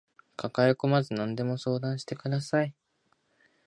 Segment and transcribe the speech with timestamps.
[0.35, 2.73] 抱えこまず何でも相談してください